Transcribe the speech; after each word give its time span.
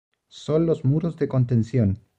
Son 0.29 0.65
los 0.65 0.83
muros 0.83 1.15
de 1.17 1.27
contención. 1.27 1.99